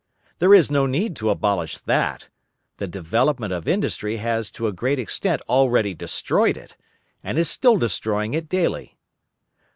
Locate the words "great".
4.73-4.97